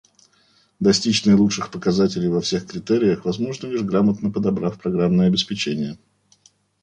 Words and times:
Достичь 0.79 1.25
наилучших 1.25 1.69
показателей 1.69 2.27
во 2.27 2.41
всех 2.41 2.65
критериях 2.65 3.23
возможно 3.23 3.67
лишь 3.67 3.83
грамотно 3.83 4.31
подобрав 4.31 4.79
программное 4.81 5.27
обеспечение 5.27 5.95